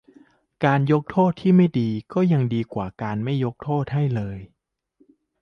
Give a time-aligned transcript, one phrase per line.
[0.65, 2.87] การยกโทษที่ไม่ดีก็ยังดีกว่า
[3.23, 4.37] ไม่ยกโทษให้เลย